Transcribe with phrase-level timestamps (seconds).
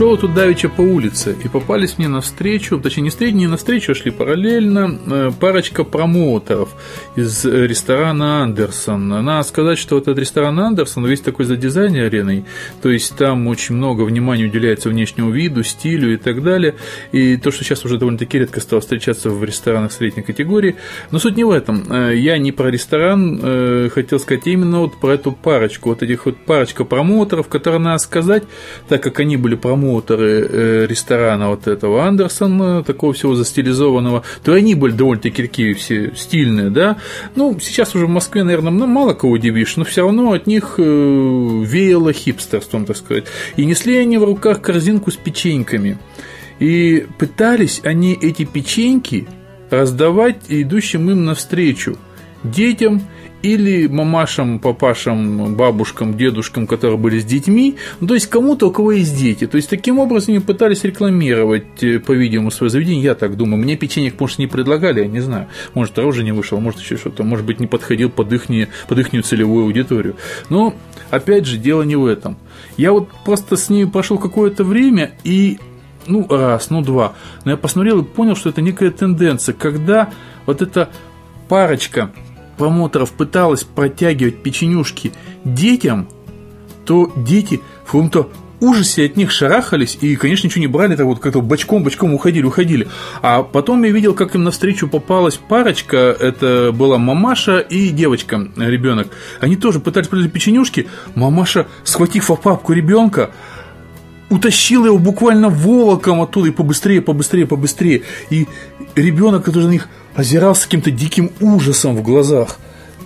[0.00, 4.10] Шел тут давеча по улице, и попались мне навстречу, точнее не не навстречу, а шли
[4.10, 6.70] параллельно э, парочка промоутеров
[7.16, 9.08] из ресторана Андерсон.
[9.08, 12.46] Надо сказать, что вот этот ресторан Андерсон весь такой за дизайнерный,
[12.80, 16.76] то есть там очень много внимания уделяется внешнему виду, стилю и так далее.
[17.12, 20.76] И то, что сейчас уже довольно-таки редко стало встречаться в ресторанах средней категории.
[21.10, 21.84] Но суть не в этом.
[21.92, 26.24] Э, я не про ресторан э, хотел сказать, именно вот про эту парочку, вот этих
[26.24, 28.44] вот парочка промоутеров, которые надо сказать,
[28.88, 29.56] так как они были
[29.90, 36.12] промоутеры э, ресторана вот этого Андерсона, такого всего застилизованного, то они были довольно-таки такие все
[36.14, 36.96] стильные, да.
[37.36, 40.82] Ну, сейчас уже в Москве, наверное, мало кого удивишь, но все равно от них э,
[40.82, 43.24] веяло хипстерством, так сказать.
[43.56, 45.98] И несли они в руках корзинку с печеньками.
[46.60, 49.26] И пытались они эти печеньки
[49.70, 51.96] раздавать идущим им навстречу
[52.44, 53.02] детям
[53.42, 58.92] или мамашам, папашам, бабушкам, дедушкам, которые были с детьми, ну, то есть кому-то, у кого
[58.92, 59.46] есть дети.
[59.46, 63.62] То есть таким образом они пытались рекламировать, э, по-видимому, свое заведение, я так думаю.
[63.62, 65.48] Мне печенье, может, не предлагали, я не знаю.
[65.74, 68.46] Может, тоже не вышел, может, еще что-то, может быть, не подходил под их,
[68.88, 70.16] под их целевую аудиторию.
[70.48, 70.74] Но,
[71.10, 72.36] опять же, дело не в этом.
[72.76, 75.58] Я вот просто с ними прошел какое-то время и
[76.06, 77.14] ну, раз, ну, два.
[77.44, 80.10] Но я посмотрел и понял, что это некая тенденция, когда
[80.46, 80.90] вот эта
[81.48, 82.10] парочка
[82.60, 85.12] промоутеров пыталась протягивать печенюшки
[85.44, 86.08] детям,
[86.84, 88.30] то дети в каком-то
[88.60, 92.86] ужасе от них шарахались и, конечно, ничего не брали, так вот как-то бочком-бочком уходили, уходили.
[93.22, 99.08] А потом я видел, как им навстречу попалась парочка, это была мамаша и девочка, ребенок.
[99.40, 103.30] Они тоже пытались продать печенюшки, мамаша, схватив папку ребенка,
[104.28, 108.02] утащила его буквально волоком оттуда и побыстрее, побыстрее, побыстрее.
[108.30, 108.46] И
[108.96, 112.58] ребенок, который на них озирался каким-то диким ужасом в глазах.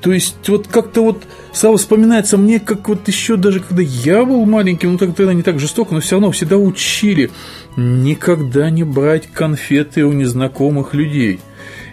[0.00, 4.44] То есть вот как-то вот сразу вспоминается мне, как вот еще даже когда я был
[4.46, 7.30] маленьким, ну тогда не так жестоко, но все равно всегда учили
[7.76, 11.40] никогда не брать конфеты у незнакомых людей.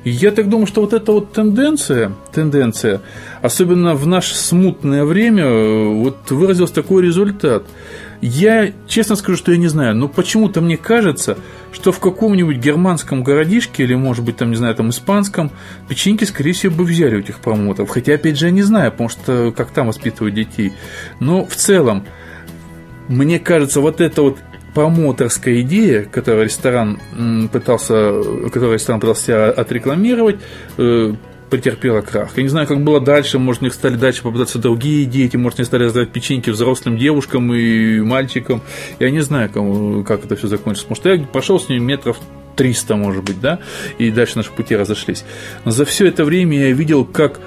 [0.04, 3.02] И я так думаю, что вот эта вот тенденция, тенденция,
[3.42, 5.50] особенно в наше смутное время,
[5.96, 7.64] вот выразился такой результат–
[8.22, 11.38] я честно скажу, что я не знаю, но почему-то мне кажется,
[11.72, 15.52] что в каком-нибудь германском городишке или, может быть, там, не знаю, там, испанском,
[15.90, 17.90] печеньки, скорее всего, бы взяли у этих промотов.
[17.90, 20.74] Хотя, опять же, я не знаю, потому что как там воспитывают детей.
[21.20, 22.06] Но в целом,
[23.08, 24.38] мне кажется, вот эта вот
[24.74, 27.00] промоторская идея, которую ресторан
[27.52, 28.14] пытался,
[28.52, 30.40] которую ресторан пытался отрекламировать,
[31.50, 32.32] претерпела крах.
[32.36, 35.60] Я не знаю, как было дальше, может, у них стали дальше попадаться другие дети, может,
[35.60, 38.62] они стали раздавать печеньки взрослым девушкам и мальчикам.
[39.00, 39.50] Я не знаю,
[40.08, 40.94] как это все закончится.
[40.96, 42.18] Что я пошел с ними метров
[42.56, 43.60] 300, может быть, да,
[43.98, 45.24] и дальше наши пути разошлись.
[45.66, 47.40] Но за все это время я видел, как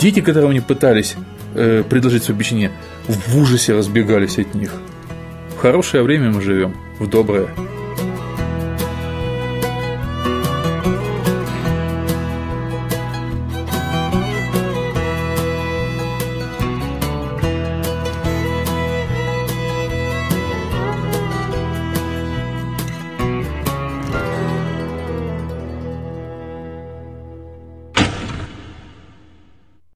[0.00, 1.16] дети, которым они пытались
[1.54, 2.72] э, предложить свое печенье,
[3.06, 4.72] в ужасе разбегались от них.
[5.56, 7.48] В хорошее время мы живем, в доброе.